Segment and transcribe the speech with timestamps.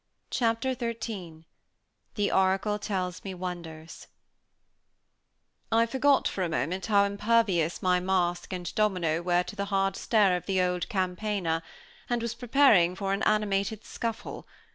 [0.31, 1.45] Chapter XIII
[2.15, 4.07] THE ORACLE TELLS ME WONDERS
[5.71, 9.95] I forgot for a moment how impervious my mask and domino were to the hard
[9.95, 11.61] stare of the old campaigner,
[12.09, 14.47] and was preparing for an animated scuffle.